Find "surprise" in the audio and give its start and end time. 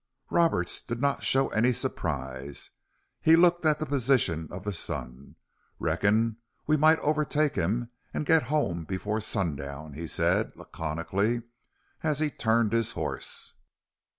1.71-2.71